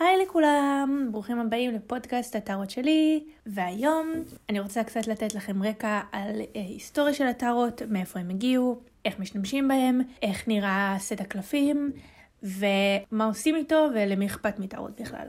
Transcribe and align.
היי 0.00 0.22
לכולם, 0.22 1.08
ברוכים 1.12 1.40
הבאים 1.40 1.74
לפודקאסט 1.74 2.36
הטארות 2.36 2.70
שלי, 2.70 3.24
והיום 3.46 4.12
אני 4.48 4.60
רוצה 4.60 4.84
קצת 4.84 5.06
לתת 5.06 5.34
לכם 5.34 5.62
רקע 5.62 6.00
על 6.12 6.40
אה, 6.40 6.60
היסטוריה 6.60 7.14
של 7.14 7.26
הטארות, 7.26 7.82
מאיפה 7.90 8.20
הם 8.20 8.30
הגיעו, 8.30 8.80
איך 9.04 9.18
משתמשים 9.18 9.68
בהם, 9.68 10.00
איך 10.22 10.48
נראה 10.48 10.96
סט 10.98 11.20
הקלפים, 11.20 11.92
ומה 12.42 13.24
עושים 13.24 13.56
איתו 13.56 13.88
ולמי 13.94 14.26
אכפת 14.26 14.58
מטארות 14.58 15.00
בכלל. 15.00 15.28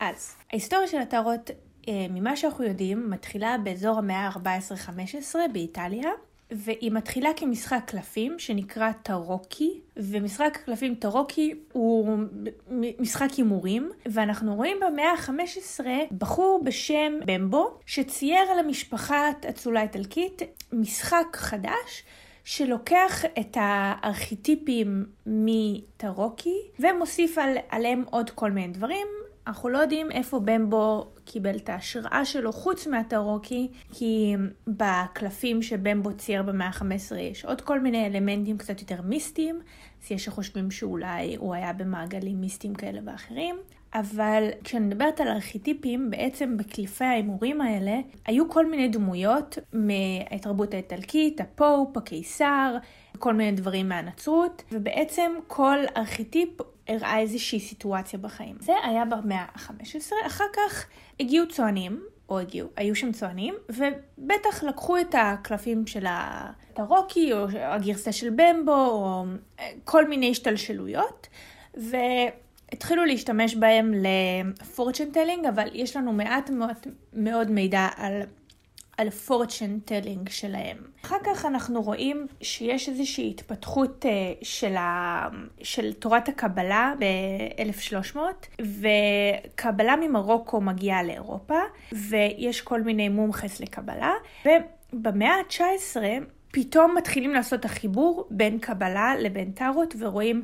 אז, 0.00 0.36
ההיסטוריה 0.50 0.86
של 0.86 0.98
הטארות, 0.98 1.50
אה, 1.88 2.06
ממה 2.10 2.36
שאנחנו 2.36 2.64
יודעים, 2.64 3.10
מתחילה 3.10 3.56
באזור 3.64 3.98
המאה 3.98 4.26
ה-14-15 4.26 5.36
באיטליה, 5.52 6.10
והיא 6.50 6.92
מתחילה 6.92 7.30
כמשחק 7.36 7.80
קלפים 7.86 8.38
שנקרא 8.38 8.92
טרוקי, 8.92 9.80
ומשחק 9.96 10.58
הקלפים 10.62 10.94
טרוקי 10.94 11.54
הוא 11.72 12.18
משחק 12.98 13.30
הימורים, 13.36 13.90
ואנחנו 14.06 14.54
רואים 14.54 14.76
במאה 14.86 15.10
ה-15 15.10 15.84
בחור 16.18 16.60
בשם 16.64 17.12
במבו, 17.26 17.78
שצייר 17.86 18.50
על 18.52 18.58
המשפחת 18.58 19.46
אצולה 19.48 19.82
איטלקית 19.82 20.42
משחק 20.72 21.26
חדש. 21.36 22.04
שלוקח 22.44 23.24
את 23.24 23.56
הארכיטיפים 23.60 25.06
מטרוקי 25.26 26.56
ומוסיף 26.80 27.38
על, 27.38 27.56
עליהם 27.68 28.04
עוד 28.10 28.30
כל 28.30 28.50
מיני 28.50 28.72
דברים, 28.72 29.06
אנחנו 29.46 29.68
לא 29.68 29.78
יודעים 29.78 30.12
איפה 30.12 30.40
במבו 30.40 31.06
קיבל 31.26 31.56
את 31.56 31.68
ההשראה 31.68 32.24
שלו 32.24 32.52
חוץ 32.52 32.86
מהטרוקי, 32.86 33.68
כי 33.92 34.34
בקלפים 34.66 35.62
שבמבו 35.62 36.12
צייר 36.12 36.42
במאה 36.42 36.66
ה-15 36.66 37.16
יש 37.16 37.44
עוד 37.44 37.60
כל 37.60 37.80
מיני 37.80 38.06
אלמנטים 38.06 38.58
קצת 38.58 38.80
יותר 38.80 39.02
מיסטיים, 39.02 39.60
אז 40.04 40.12
יש 40.12 40.24
שחושבים 40.24 40.70
שאולי 40.70 41.36
הוא 41.36 41.54
היה 41.54 41.72
במעגלים 41.72 42.40
מיסטיים 42.40 42.74
כאלה 42.74 43.00
ואחרים. 43.04 43.56
אבל 43.94 44.48
כשאני 44.64 44.86
מדברת 44.86 45.20
על 45.20 45.28
ארכיטיפים, 45.28 46.10
בעצם 46.10 46.56
בקליפי 46.56 47.04
ההימורים 47.04 47.60
האלה, 47.60 48.00
היו 48.26 48.48
כל 48.50 48.70
מיני 48.70 48.88
דמויות 48.88 49.58
מהתרבות 49.72 50.74
האיטלקית, 50.74 51.40
הפופ, 51.40 51.96
הקיסר, 51.96 52.76
כל 53.18 53.34
מיני 53.34 53.52
דברים 53.52 53.88
מהנצרות, 53.88 54.62
ובעצם 54.72 55.32
כל 55.46 55.78
ארכיטיפ 55.96 56.48
הראה 56.88 57.18
איזושהי 57.18 57.60
סיטואציה 57.60 58.18
בחיים. 58.18 58.56
זה 58.60 58.72
היה 58.82 59.04
במאה 59.04 59.44
ה-15, 59.54 60.12
אחר 60.26 60.44
כך 60.52 60.86
הגיעו 61.20 61.48
צוענים, 61.48 62.00
או 62.28 62.38
הגיעו, 62.38 62.68
היו 62.76 62.96
שם 62.96 63.12
צוענים, 63.12 63.54
ובטח 63.68 64.64
לקחו 64.64 65.00
את 65.00 65.14
הקלפים 65.18 65.86
של 65.86 66.06
הטרוקי, 66.08 67.32
או 67.32 67.46
הגרסה 67.58 68.12
של 68.12 68.30
במבו, 68.30 68.86
או 68.86 69.24
כל 69.84 70.08
מיני 70.08 70.30
השתלשלויות, 70.30 71.28
והתחילו 71.74 73.04
להשתמש 73.04 73.54
בהם 73.54 73.92
ל 73.94 74.08
fortune 74.08 75.10
telling, 75.10 75.46
אבל 75.46 75.68
יש 75.72 75.96
לנו 75.96 76.12
מעט 76.12 76.50
מאוד, 76.50 76.76
מאוד 77.12 77.50
מידע 77.50 77.88
על 77.96 78.22
על 78.96 79.10
fortune 79.10 79.78
telling 79.78 80.28
שלהם. 80.28 80.76
אחר 81.04 81.16
כך 81.24 81.44
אנחנו 81.44 81.82
רואים 81.82 82.26
שיש 82.40 82.88
איזושהי 82.88 83.30
התפתחות 83.30 84.04
uh, 84.04 84.08
של, 84.44 84.76
ה... 84.76 85.28
של 85.62 85.92
תורת 85.92 86.28
הקבלה 86.28 86.92
ב-1300, 86.98 88.18
וקבלה 88.60 89.96
ממרוקו 89.96 90.60
מגיעה 90.60 91.02
לאירופה, 91.02 91.58
ויש 91.92 92.60
כל 92.60 92.82
מיני 92.82 93.08
מומחס 93.08 93.60
לקבלה, 93.60 94.12
ובמאה 94.44 95.34
ה-19 95.34 95.96
פתאום 96.50 96.94
מתחילים 96.96 97.32
לעשות 97.34 97.64
החיבור 97.64 98.26
בין 98.30 98.58
קבלה 98.58 99.14
לבין 99.18 99.50
טארות, 99.50 99.94
ורואים 99.98 100.42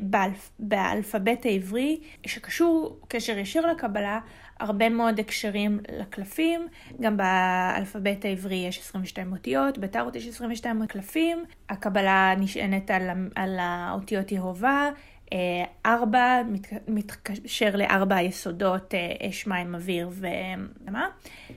באלפ... 0.00 0.50
באלפבית 0.58 1.46
העברי, 1.46 2.00
שקשור 2.26 3.00
קשר 3.08 3.38
ישיר 3.38 3.66
לקבלה, 3.66 4.20
הרבה 4.60 4.88
מאוד 4.88 5.20
הקשרים 5.20 5.80
לקלפים, 5.98 6.68
גם 7.00 7.16
באלפבית 7.16 8.24
העברי 8.24 8.64
יש 8.68 8.78
22 8.78 9.32
אותיות, 9.32 9.78
בטארות 9.78 10.16
יש 10.16 10.28
22 10.28 10.86
קלפים, 10.86 11.44
הקבלה 11.68 12.34
נשענת 12.38 12.90
על, 12.90 13.02
על 13.34 13.56
האותיות 13.60 14.32
יהובה, 14.32 14.90
אה, 15.32 15.64
ארבע 15.86 16.42
מתקשר 16.88 17.76
לארבע 17.76 18.16
היסודות 18.16 18.94
אה, 18.94 19.28
אש, 19.28 19.46
מים, 19.46 19.74
אוויר 19.74 20.10
ומה, 20.12 21.08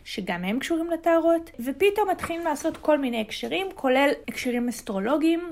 שגם 0.03 0.43
הם 0.43 0.59
קשורים 0.59 0.91
לטהרות, 0.91 1.51
ופתאום 1.59 2.09
מתחילים 2.11 2.43
לעשות 2.43 2.77
כל 2.77 2.97
מיני 2.97 3.21
הקשרים, 3.21 3.67
כולל 3.75 4.09
הקשרים 4.27 4.69
אסטרולוגיים, 4.69 5.49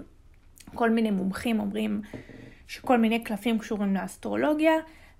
כל 0.75 0.89
מיני 0.89 1.11
מומחים 1.11 1.59
אומרים 1.59 2.01
שכל 2.67 2.97
מיני 2.97 3.23
קלפים 3.23 3.59
קשורים 3.59 3.95
לאסטרולוגיה. 3.95 4.73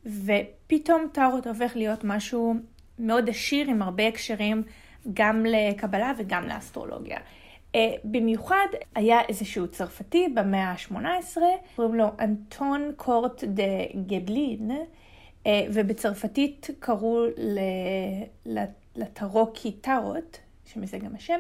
ופתאום 0.05 1.07
טארוט 1.11 1.47
הופך 1.47 1.71
להיות 1.75 2.03
משהו 2.03 2.55
מאוד 2.99 3.29
עשיר 3.29 3.69
עם 3.69 3.81
הרבה 3.81 4.07
הקשרים 4.07 4.63
גם 5.13 5.45
לקבלה 5.45 6.13
וגם 6.17 6.47
לאסטרולוגיה. 6.47 7.17
Uh, 7.17 7.75
במיוחד 8.03 8.67
היה 8.95 9.21
איזשהו 9.21 9.67
צרפתי 9.67 10.27
במאה 10.33 10.71
ה-18, 10.71 11.37
קוראים 11.75 11.95
לו 11.95 12.05
אנטון 12.19 12.91
קורט 12.95 13.43
דה 13.43 13.63
גבלין, 14.07 14.71
uh, 14.71 15.47
ובצרפתית 15.73 16.69
קראו 16.79 17.25
לטרוקי 18.95 19.71
טארוט, 19.71 20.37
שמזה 20.65 20.97
גם 20.97 21.15
השם, 21.15 21.39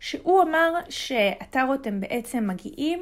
שהוא 0.00 0.42
אמר 0.42 0.72
שהטארוט 0.88 1.86
הם 1.86 2.00
בעצם 2.00 2.46
מגיעים 2.48 3.00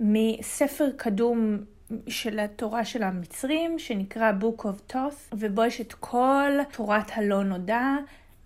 מספר 0.00 0.88
קדום 0.96 1.58
של 2.08 2.38
התורה 2.38 2.84
של 2.84 3.02
המצרים, 3.02 3.78
שנקרא 3.78 4.32
Book 4.40 4.62
of 4.62 4.92
Toth, 4.92 5.34
ובו 5.34 5.64
יש 5.64 5.80
את 5.80 5.92
כל 5.92 6.50
תורת 6.72 7.10
הלא 7.14 7.44
נודע, 7.44 7.96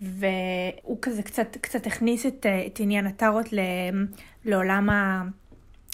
והוא 0.01 0.99
כזה 1.03 1.23
קצת, 1.23 1.57
קצת 1.61 1.87
הכניס 1.87 2.27
את, 2.27 2.47
את 2.67 2.81
עניין 2.81 3.07
הטארות 3.07 3.47
לעולם 4.45 4.89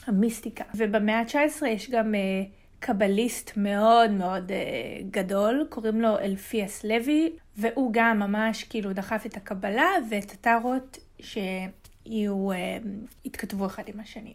המיסטיקה. 0.06 0.65
ובמאה 0.75 1.19
ה-19 1.19 1.66
יש 1.66 1.91
גם 1.91 2.15
uh, 2.15 2.49
קבליסט 2.81 3.53
מאוד 3.56 4.10
מאוד 4.10 4.50
uh, 4.50 5.04
גדול, 5.10 5.66
קוראים 5.69 6.00
לו 6.00 6.19
אליפס 6.19 6.84
לוי, 6.84 7.32
והוא 7.56 7.91
גם 7.93 8.19
ממש 8.19 8.65
כאילו 8.65 8.93
דחף 8.93 9.26
את 9.26 9.37
הקבלה 9.37 9.91
ואת 10.10 10.32
הטארות 10.32 10.99
שיהיו, 11.20 12.53
uh, 12.53 12.54
יתכתבו 13.25 13.66
אחד 13.66 13.82
עם 13.87 14.00
השני. 14.00 14.34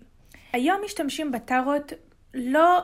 היום 0.56 0.82
משתמשים 0.86 1.32
בטארות 1.32 1.94
לא 2.34 2.82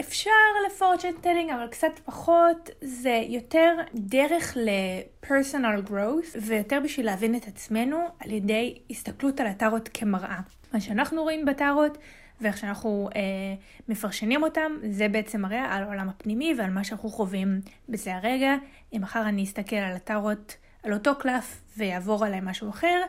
אפשר 0.00 0.30
ל-fortune 0.66 1.12
telling, 1.20 1.50
אבל 1.50 1.66
קצת 1.66 1.98
פחות, 2.04 2.70
זה 2.80 3.20
יותר 3.28 3.74
דרך 3.94 4.56
ל-personal 4.56 5.90
growth, 5.90 6.36
ויותר 6.40 6.80
בשביל 6.84 7.06
להבין 7.06 7.34
את 7.34 7.48
עצמנו 7.48 7.98
על 8.20 8.30
ידי 8.30 8.78
הסתכלות 8.90 9.40
על 9.40 9.46
הטארות 9.46 9.88
כמראה. 9.94 10.40
מה 10.72 10.80
שאנחנו 10.80 11.22
רואים 11.22 11.44
בטארות, 11.44 11.98
ואיך 12.40 12.58
שאנחנו 12.58 13.08
אה, 13.16 13.20
מפרשנים 13.88 14.42
אותם, 14.42 14.72
זה 14.90 15.08
בעצם 15.08 15.40
מראה 15.40 15.74
על 15.74 15.82
העולם 15.82 16.08
הפנימי 16.08 16.54
ועל 16.58 16.70
מה 16.70 16.84
שאנחנו 16.84 17.08
חווים 17.08 17.60
בזה 17.88 18.14
הרגע. 18.14 18.54
אם 18.92 19.00
מחר 19.02 19.22
אני 19.28 19.44
אסתכל 19.44 19.76
על 19.76 19.96
הטארות, 19.96 20.56
על 20.82 20.92
אותו 20.92 21.14
קלף, 21.18 21.60
ויעבור 21.76 22.24
עליי 22.24 22.40
משהו 22.42 22.70
אחר, 22.70 23.00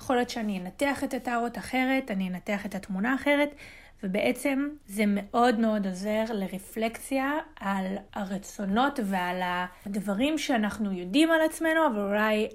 יכול 0.00 0.16
להיות 0.16 0.30
שאני 0.30 0.58
אנתח 0.60 1.04
את 1.04 1.14
הטארות 1.14 1.58
אחרת, 1.58 2.10
אני 2.10 2.28
אנתח 2.28 2.66
את 2.66 2.74
התמונה 2.74 3.14
אחרת, 3.14 3.54
ובעצם 4.02 4.68
זה 4.86 5.04
מאוד 5.06 5.60
מאוד 5.60 5.86
עוזר 5.86 6.24
לרפלקציה 6.34 7.32
על 7.60 7.96
הרצונות 8.14 9.00
ועל 9.04 9.40
הדברים 9.42 10.38
שאנחנו 10.38 10.92
יודעים 10.92 11.30
על 11.30 11.40
עצמנו, 11.40 11.86
אבל 11.86 12.00
אולי 12.00 12.48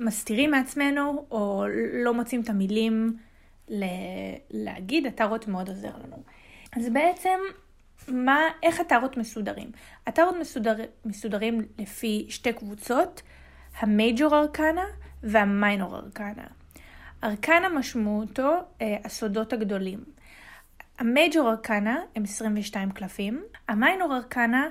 מסתירים 0.00 0.50
מעצמנו, 0.50 1.26
או 1.30 1.64
לא 2.04 2.14
מוצאים 2.14 2.40
את 2.40 2.48
המילים 2.48 3.16
להגיד, 4.50 5.06
הטארות 5.06 5.48
מאוד 5.48 5.68
עוזר 5.68 5.92
לנו. 6.04 6.22
אז 6.76 6.88
בעצם, 6.92 7.38
מה, 8.08 8.40
איך 8.62 8.80
הטארות 8.80 9.16
מסודרים? 9.16 9.70
הטארות 10.06 10.34
מסודר, 10.40 10.74
מסודרים 11.04 11.66
לפי 11.78 12.26
שתי 12.28 12.52
קבוצות, 12.52 13.22
המייג'ור 13.78 14.36
ארקנה 14.38 14.84
והמיינור 15.22 15.96
ארקנה. 15.96 16.55
ארקנה 17.26 17.68
משמעותו 17.68 18.58
אה, 18.82 18.96
הסודות 19.04 19.52
הגדולים. 19.52 20.04
המייג'ור 20.98 21.50
ארקנה 21.50 22.00
הם 22.14 22.22
22 22.22 22.90
קלפים, 22.90 23.44
המיינור 23.68 24.16
ארקנה 24.16 24.68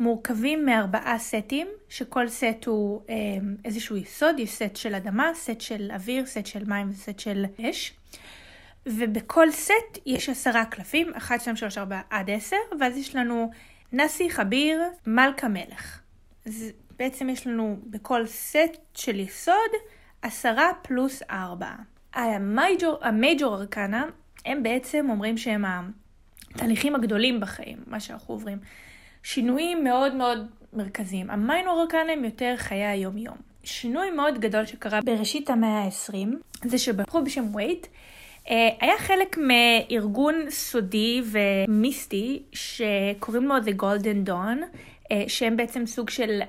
מורכבים 0.00 0.64
מארבעה 0.64 1.18
סטים, 1.18 1.66
שכל 1.88 2.28
סט 2.28 2.64
הוא 2.66 3.02
אה, 3.10 3.14
איזשהו 3.64 3.96
יסוד, 3.96 4.38
יש 4.38 4.50
סט 4.50 4.76
של 4.76 4.94
אדמה, 4.94 5.30
סט 5.34 5.60
של 5.60 5.90
אוויר, 5.94 6.26
סט 6.26 6.46
של 6.46 6.64
מים 6.64 6.90
וסט 6.90 7.18
של 7.18 7.44
אש. 7.60 7.94
ובכל 8.86 9.50
סט 9.50 9.98
יש 10.06 10.28
עשרה 10.28 10.64
קלפים, 10.64 11.14
1, 11.16 11.40
2, 11.40 11.56
3, 11.56 11.78
4 11.78 12.00
עד 12.10 12.30
10, 12.30 12.56
ואז 12.80 12.96
יש 12.96 13.16
לנו 13.16 13.50
נאסי, 13.92 14.30
חביר, 14.30 14.82
מלכה 15.06 15.48
מלך. 15.48 16.00
אז 16.46 16.72
בעצם 16.98 17.28
יש 17.28 17.46
לנו 17.46 17.76
בכל 17.86 18.26
סט 18.26 18.76
של 18.94 19.20
יסוד 19.20 19.70
עשרה 20.22 20.70
פלוס 20.82 21.22
ארבע. 21.30 21.72
המייג'ור 22.16 23.54
ארקנה 23.54 24.04
הם 24.44 24.62
בעצם 24.62 25.06
אומרים 25.10 25.38
שהם 25.38 25.64
התהליכים 26.54 26.94
הגדולים 26.94 27.40
בחיים, 27.40 27.78
מה 27.86 28.00
שאנחנו 28.00 28.34
עוברים. 28.34 28.58
שינויים 29.22 29.84
מאוד 29.84 30.14
מאוד 30.14 30.46
מרכזיים. 30.72 31.30
המיינור 31.30 31.80
ארקנה 31.82 32.12
הם 32.12 32.24
יותר 32.24 32.54
חיי 32.56 32.86
היום-יום. 32.86 33.36
שינוי 33.64 34.10
מאוד 34.10 34.38
גדול 34.38 34.66
שקרה 34.66 35.00
בראשית 35.00 35.50
המאה 35.50 35.84
ה-20, 35.84 36.14
זה 36.64 36.78
שבחור 36.78 37.20
בשם 37.20 37.54
וייט, 37.54 37.86
אה, 38.50 38.68
היה 38.80 38.98
חלק 38.98 39.38
מארגון 39.38 40.34
סודי 40.50 41.22
ומיסטי 41.24 42.42
שקוראים 42.52 43.44
לו 43.44 43.56
The 43.56 43.82
Golden 43.82 44.28
Dawn, 44.28 44.78
שהם 45.28 45.56
בעצם 45.56 45.86
סוג 45.86 46.10
של 46.10 46.40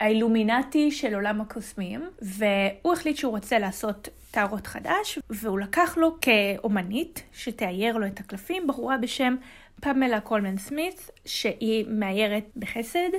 האילומינטי 0.00 0.90
של 0.90 1.14
עולם 1.14 1.40
הקוסמים, 1.40 2.10
והוא 2.22 2.92
החליט 2.92 3.16
שהוא 3.16 3.30
רוצה 3.30 3.58
לעשות 3.58 4.08
טארוט 4.30 4.66
חדש, 4.66 5.18
והוא 5.30 5.60
לקח 5.60 5.96
לו 5.98 6.16
כאומנית 6.20 7.22
שתאייר 7.32 7.96
לו 7.96 8.06
את 8.06 8.20
הקלפים, 8.20 8.66
בחורה 8.66 8.98
בשם 8.98 9.36
פמלה 9.80 10.20
קולמן 10.20 10.58
סמית, 10.58 11.10
שהיא 11.24 11.84
מאיירת 11.88 12.44
בחסד, 12.56 13.10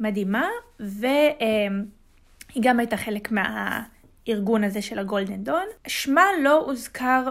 מדהימה, 0.00 0.48
והיא 0.80 2.62
גם 2.62 2.78
הייתה 2.80 2.96
חלק 2.96 3.28
מהארגון 3.32 4.64
הזה 4.64 4.82
של 4.82 4.98
הגולדן 4.98 5.44
דון. 5.44 5.66
שמה 5.86 6.24
לא 6.42 6.64
הוזכר 6.66 7.30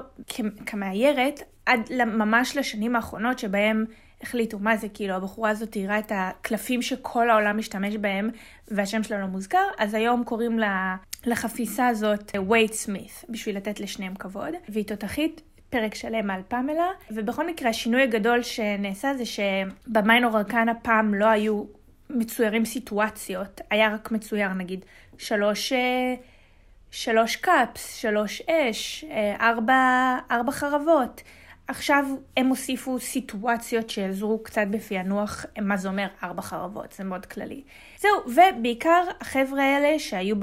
כמאיירת 0.66 1.42
עד 1.66 1.92
ממש 2.06 2.58
לשנים 2.58 2.96
האחרונות 2.96 3.40
שבהם 3.40 3.86
החליטו 4.24 4.60
מה 4.60 4.78
זה, 4.78 4.90
כאילו 4.90 5.16
הבחורה 5.16 5.50
הזאת 5.50 5.72
תראה 5.72 6.00
את 6.00 6.12
הקלפים 6.16 6.82
שכל 6.82 7.30
העולם 7.30 7.58
משתמש 7.58 7.96
בהם 7.96 8.30
והשם 8.68 9.04
שלה 9.04 9.20
לא 9.20 9.28
מוזכר, 9.28 9.68
אז 9.78 9.94
היום 9.94 10.24
קוראים 10.24 10.60
לה, 10.60 10.96
לחפיסה 11.26 11.88
הזאת 11.88 12.32
וייט 12.50 12.74
סמית, 12.74 13.26
בשביל 13.30 13.58
לתת 13.58 13.80
לשניהם 13.80 14.16
כבוד, 14.16 14.54
והיא 14.70 14.86
תותחית 14.86 15.42
פרק 15.70 15.96
שלם 15.96 16.32
על 16.32 16.42
פמלה, 16.48 16.88
ובכל 17.12 17.48
מקרה 17.48 17.70
השינוי 17.70 18.02
הגדול 18.02 18.44
שנעשה 18.44 19.14
זה 19.14 19.24
שבמיינור 19.26 20.38
ארקנה 20.38 20.74
פעם 20.76 21.14
לא 21.14 21.26
היו 21.26 21.64
מצוירים 22.10 22.66
סיטואציות, 22.66 23.62
היה 23.70 23.94
רק 23.94 24.12
מצויר 24.12 24.54
נגיד 24.54 24.86
שלוש, 25.18 25.74
אה, 25.74 26.16
שלוש 26.92 27.36
קאפס, 27.36 27.96
שלוש 27.96 28.42
אש, 28.42 29.06
אה, 29.12 29.36
ארבע, 29.50 30.16
ארבע 30.32 30.52
חרבות. 30.52 31.22
עכשיו 31.72 32.06
הם 32.38 32.48
הוסיפו 32.48 33.00
סיטואציות 33.00 33.90
שעזרו 33.90 34.44
קצת 34.44 34.68
בפענוח 34.70 35.46
מה 35.62 35.78
זה 35.78 35.88
אומר 35.88 36.08
ארבע 36.24 36.42
חרבות, 36.42 36.92
זה 36.92 37.04
מאוד 37.04 37.26
כללי. 37.26 37.62
זהו, 38.00 38.12
ובעיקר 38.26 39.04
החבר'ה 39.22 39.64
האלה 39.64 40.00
שהיו 40.00 40.36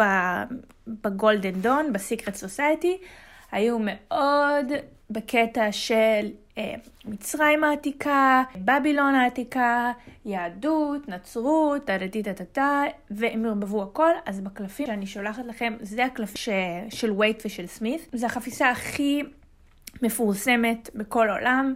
בגולדן 0.88 1.60
דון, 1.60 1.92
בסיקרט 1.92 2.34
סוסייטי, 2.34 2.98
היו 3.52 3.78
מאוד 3.80 4.72
בקטע 5.10 5.72
של 5.72 6.30
אה, 6.58 6.74
מצרים 7.04 7.64
העתיקה, 7.64 8.42
בבילון 8.56 9.14
העתיקה, 9.14 9.92
יהדות, 10.24 11.08
נצרות, 11.08 11.84
טה-טה-טה-טה, 11.84 12.82
והם 13.10 13.44
ערבבו 13.44 13.82
הכל, 13.82 14.10
אז 14.26 14.40
בקלפים 14.40 14.86
שאני 14.86 15.06
שולחת 15.06 15.46
לכם, 15.46 15.74
זה 15.80 16.04
הקלפים. 16.04 16.52
של 16.90 17.12
וייט 17.12 17.42
ושל 17.46 17.66
סמית. 17.66 18.08
זה 18.12 18.26
החפיסה 18.26 18.70
הכי 18.70 19.22
מפורסמת 20.02 20.90
בכל 20.94 21.30
העולם, 21.30 21.74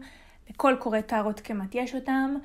בכל 0.51 0.77
קורא 0.79 1.01
טארות 1.01 1.41
כמעט 1.41 1.75
יש 1.75 1.95
אותם. 1.95 2.37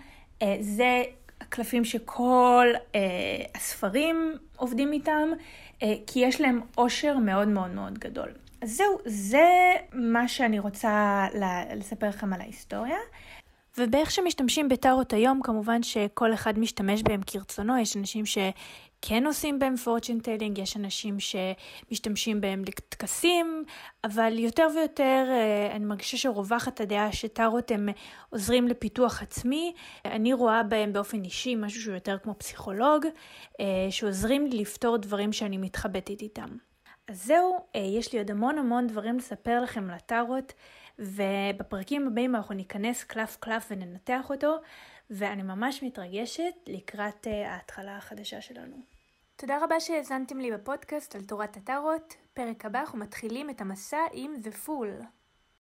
אה, 0.41 0.57
זה 0.62 1.03
הקלפים 1.41 1.85
שכל 1.85 2.68
אה, 2.95 3.00
הסמלים 3.55 4.35
עובדים 4.56 4.94
איתם, 4.94 5.29
אה, 5.83 5.94
כי 6.07 6.19
יש 6.19 6.41
להם 6.41 6.62
עושר 6.75 7.18
מאוד 7.18 7.47
מאוד 7.47 7.71
מאוד 7.71 8.00
גדול. 8.00 8.29
אז 8.62 8.69
זהו, 8.77 8.97
זה 9.06 9.47
מה 9.94 10.27
שאני 10.27 10.59
רוצה 10.59 11.25
לספר 11.75 12.09
לכם 12.09 12.33
על 12.33 12.41
ההיסטוריה. 12.41 12.97
ובאיך 13.77 14.12
שמשתמשים 14.12 14.69
בטארות 14.69 15.13
היום, 15.13 15.41
כמובן 15.44 15.83
שכל 15.83 16.33
אחד 16.33 16.59
משתמש 16.59 17.03
בהם 17.03 17.21
כרצונו, 17.27 17.77
יש 17.77 17.97
אנשים 17.97 18.25
שכן 18.25 19.25
עושים 19.25 19.59
בהם 19.59 19.75
fortune 19.75 20.19
telling, 20.19 20.57
יש 20.57 20.77
אנשים 20.77 21.18
שמשתמשים 21.19 22.41
בהם 22.41 22.62
לטקסים, 22.68 23.63
אבל 24.03 24.39
יותר 24.39 24.68
ויותר 24.75 25.25
אה, 25.29 25.75
אני 25.75 25.85
מרגישה 25.85 26.18
שרווחת 26.18 26.81
הדעה 26.81 27.12
שטארות 27.12 27.71
הם 27.71 27.89
עוזרים 28.29 28.68
לפיתוח 28.68 29.21
עצמי. 29.21 29.74
אני 30.06 30.33
רואה 30.33 30.63
בהם 30.63 30.94
באופן 30.94 31.23
אישי 31.23 31.56
משהו 31.56 31.81
שהוא 31.81 31.94
יותר 31.94 32.18
כמו 32.23 32.35
פסיכולוג, 32.38 33.06
אה, 33.59 33.88
שעוזרים 33.89 34.47
לי 34.47 34.57
לפתור 34.57 34.97
דברים 34.97 35.33
שאני 35.33 35.57
מתחבטת 35.57 36.21
איתם. 36.21 36.50
אז 37.07 37.25
זהו, 37.25 37.57
אה, 37.75 37.81
יש 37.81 38.13
לי 38.13 38.19
עוד 38.19 38.31
המון 38.31 38.57
המון 38.57 38.88
דברים 38.88 39.18
לספר 39.18 39.62
לכם 39.62 39.83
על 39.89 39.95
הטארות, 39.95 40.53
ובפרקים 40.99 42.07
הבאים 42.07 42.35
אנחנו 42.35 42.55
ניכנס 42.55 43.03
קלף 43.03 43.38
קלף 43.39 43.67
וננתח 43.71 44.29
אותו, 44.29 44.57
ואני 45.09 45.44
ממש 45.44 45.83
מתרגשת 45.83 46.53
לקראת 46.67 47.27
אה, 47.27 47.53
ההתחלה 47.53 47.97
החדשה 47.97 48.41
שלנו. 48.41 48.77
תודה 49.35 49.63
רבה 49.63 49.79
שהאזנתם 49.79 50.39
לי 50.39 50.51
בפודקאסט 50.51 51.15
על 51.15 51.21
תורת 51.21 51.57
הטארות. 51.57 52.15
פרק 52.33 52.65
הבא 52.65 52.79
אנחנו 52.79 52.99
מתחילים 52.99 53.49
את 53.49 53.61
המסע 53.61 53.99
עם 54.13 54.33
The 54.44 54.67
Fool. 54.67 55.03